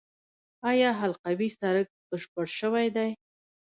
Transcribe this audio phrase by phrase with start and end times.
[0.69, 3.09] آیا حلقوي سړک بشپړ شوی دی؟